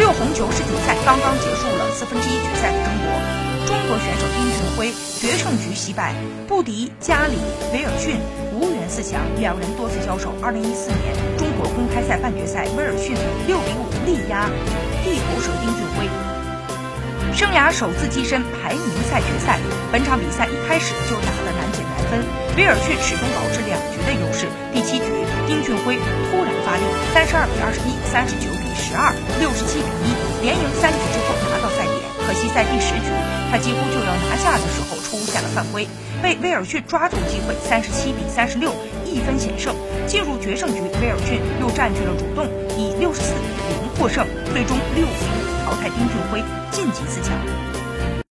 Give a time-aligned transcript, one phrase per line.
[0.00, 3.12] 六红九世锦赛刚刚结束了四分之一决赛的争夺，
[3.68, 4.88] 中国选手丁俊晖
[5.20, 6.14] 决胜局惜败，
[6.48, 7.36] 不敌加里
[7.74, 8.16] 维尔逊，
[8.56, 9.20] 无缘四强。
[9.38, 10.32] 两人多次交手。
[10.40, 13.12] 二零一四年中国公开赛半决赛，威尔逊
[13.46, 14.48] 六比五力压
[15.04, 16.08] 地头蛇丁俊晖，
[17.36, 19.60] 生涯首次跻身排名赛决赛。
[19.92, 22.24] 本场比赛一开始就打得难解难分，
[22.56, 24.48] 威尔逊始终保持两局的优势。
[24.72, 25.12] 第七局，
[25.46, 26.00] 丁俊晖
[26.32, 28.48] 突然发力，三十二比二十一，三十九
[28.90, 30.10] 十二，六十七比一，
[30.42, 32.02] 连赢三局之后拿到赛点。
[32.26, 33.06] 可惜在第十局，
[33.48, 35.86] 他几乎就要拿下的时候出现了犯规，
[36.20, 38.74] 被威尔逊抓住机会，三十七比三十六，
[39.06, 39.76] 一分险胜。
[40.08, 43.46] 进入决胜局，威尔逊又占据了主动，以六十四比
[43.78, 47.59] 零获胜，最终六比五淘汰丁俊晖，晋级四强。